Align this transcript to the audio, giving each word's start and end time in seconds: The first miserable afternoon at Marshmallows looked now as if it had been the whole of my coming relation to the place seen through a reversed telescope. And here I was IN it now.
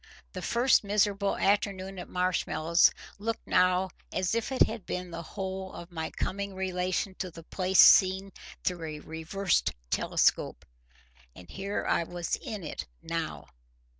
The 0.33 0.41
first 0.41 0.83
miserable 0.83 1.37
afternoon 1.37 1.99
at 1.99 2.09
Marshmallows 2.09 2.91
looked 3.19 3.45
now 3.45 3.91
as 4.11 4.33
if 4.33 4.51
it 4.51 4.63
had 4.63 4.83
been 4.83 5.11
the 5.11 5.21
whole 5.21 5.71
of 5.73 5.91
my 5.91 6.09
coming 6.09 6.55
relation 6.55 7.13
to 7.19 7.29
the 7.29 7.43
place 7.43 7.77
seen 7.79 8.31
through 8.63 8.83
a 8.95 8.99
reversed 9.01 9.73
telescope. 9.91 10.65
And 11.35 11.47
here 11.51 11.85
I 11.85 12.01
was 12.03 12.35
IN 12.37 12.63
it 12.63 12.87
now. 13.03 13.49